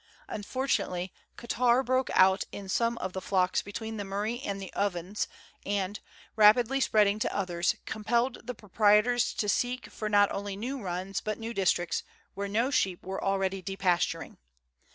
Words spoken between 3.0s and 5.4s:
the flocks between the Murray and the Ovens,